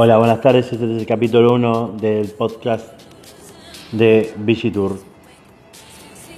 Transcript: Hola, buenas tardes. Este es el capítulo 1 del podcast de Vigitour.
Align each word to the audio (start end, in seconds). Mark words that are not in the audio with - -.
Hola, 0.00 0.16
buenas 0.16 0.40
tardes. 0.40 0.72
Este 0.72 0.84
es 0.84 1.00
el 1.00 1.06
capítulo 1.06 1.54
1 1.54 1.96
del 2.00 2.28
podcast 2.28 2.86
de 3.90 4.32
Vigitour. 4.36 4.96